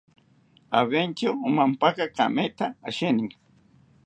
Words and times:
Aventyo 0.79 1.29
omampaka 1.47 2.05
kametha 2.17 2.67
asheninka 2.87 3.37